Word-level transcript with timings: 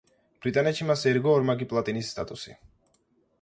ბრიტანეთში 0.45 0.87
მას 0.91 1.03
ერგო 1.11 1.35
ორმაგი 1.41 1.67
პლატინის 1.75 2.11
სტატუსი. 2.15 2.57